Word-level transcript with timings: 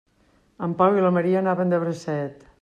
En 0.67 0.73
Pau 0.79 0.97
i 0.97 1.03
la 1.05 1.13
Maria 1.19 1.45
anaven 1.45 1.77
de 1.77 1.83
bracet. 1.87 2.47